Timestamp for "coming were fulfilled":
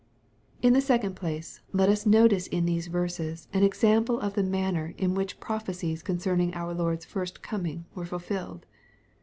7.43-8.65